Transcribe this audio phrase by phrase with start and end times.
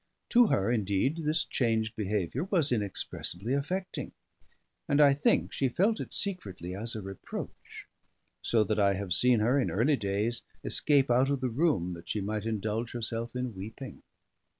[0.29, 4.13] To her, indeed, this changed behaviour was inexpressibly affecting;
[4.89, 7.85] and I think she felt it secretly as a reproach;
[8.41, 12.09] so that I have seen her, in early days, escape out of the room that
[12.09, 14.01] she might indulge herself in weeping.